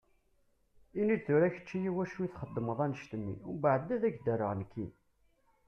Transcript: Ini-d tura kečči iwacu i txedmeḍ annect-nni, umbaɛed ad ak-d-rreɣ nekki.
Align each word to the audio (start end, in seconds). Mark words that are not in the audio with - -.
Ini-d 0.99 1.21
tura 1.25 1.49
kečči 1.55 1.77
iwacu 1.89 2.19
i 2.25 2.29
txedmeḍ 2.29 2.79
annect-nni, 2.85 3.35
umbaɛed 3.51 3.89
ad 3.95 4.03
ak-d-rreɣ 4.09 4.51
nekki. 4.59 4.85